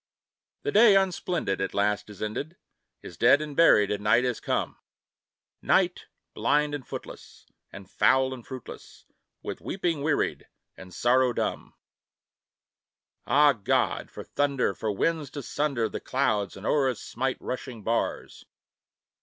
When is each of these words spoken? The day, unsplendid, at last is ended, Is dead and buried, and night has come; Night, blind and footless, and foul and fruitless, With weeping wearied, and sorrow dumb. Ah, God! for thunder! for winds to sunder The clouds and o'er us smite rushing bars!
The 0.63 0.71
day, 0.71 0.95
unsplendid, 0.95 1.61
at 1.61 1.75
last 1.75 2.09
is 2.09 2.23
ended, 2.23 2.57
Is 3.03 3.17
dead 3.17 3.39
and 3.39 3.55
buried, 3.55 3.91
and 3.91 4.03
night 4.03 4.23
has 4.23 4.39
come; 4.39 4.79
Night, 5.61 6.07
blind 6.33 6.73
and 6.73 6.87
footless, 6.87 7.45
and 7.71 7.87
foul 7.87 8.33
and 8.33 8.43
fruitless, 8.43 9.05
With 9.43 9.61
weeping 9.61 10.01
wearied, 10.01 10.47
and 10.75 10.91
sorrow 10.91 11.33
dumb. 11.33 11.75
Ah, 13.27 13.53
God! 13.53 14.09
for 14.09 14.23
thunder! 14.23 14.73
for 14.73 14.91
winds 14.91 15.29
to 15.29 15.43
sunder 15.43 15.87
The 15.87 15.99
clouds 15.99 16.57
and 16.57 16.65
o'er 16.65 16.89
us 16.89 16.99
smite 16.99 17.37
rushing 17.39 17.83
bars! 17.83 18.43